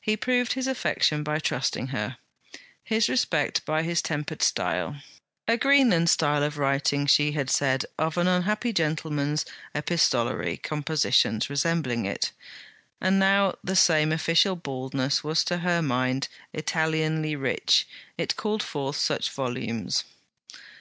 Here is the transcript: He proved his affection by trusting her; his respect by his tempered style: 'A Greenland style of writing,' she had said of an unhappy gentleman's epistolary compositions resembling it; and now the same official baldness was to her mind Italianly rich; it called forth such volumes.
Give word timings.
He 0.00 0.16
proved 0.16 0.52
his 0.52 0.68
affection 0.68 1.24
by 1.24 1.40
trusting 1.40 1.88
her; 1.88 2.18
his 2.84 3.08
respect 3.08 3.64
by 3.64 3.82
his 3.82 4.00
tempered 4.00 4.40
style: 4.40 4.98
'A 5.48 5.56
Greenland 5.56 6.08
style 6.08 6.44
of 6.44 6.56
writing,' 6.56 7.06
she 7.08 7.32
had 7.32 7.50
said 7.50 7.84
of 7.98 8.16
an 8.16 8.28
unhappy 8.28 8.72
gentleman's 8.72 9.44
epistolary 9.74 10.56
compositions 10.56 11.50
resembling 11.50 12.04
it; 12.04 12.30
and 13.00 13.18
now 13.18 13.54
the 13.64 13.74
same 13.74 14.12
official 14.12 14.54
baldness 14.54 15.24
was 15.24 15.42
to 15.42 15.58
her 15.58 15.82
mind 15.82 16.28
Italianly 16.54 17.34
rich; 17.34 17.88
it 18.16 18.36
called 18.36 18.62
forth 18.62 18.94
such 18.94 19.30
volumes. 19.30 20.04